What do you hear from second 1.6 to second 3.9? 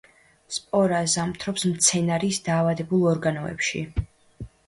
მცენარის დაავადებულ ორგანოებში.